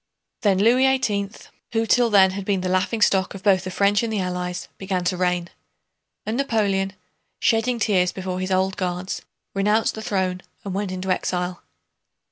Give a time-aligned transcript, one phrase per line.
[0.41, 1.29] Then Louis XVIII,
[1.73, 5.03] who till then had been the laughingstock both of the French and the Allies, began
[5.03, 5.51] to reign.
[6.25, 6.93] And Napoleon,
[7.39, 9.21] shedding tears before his Old Guards,
[9.53, 11.61] renounced the throne and went into exile.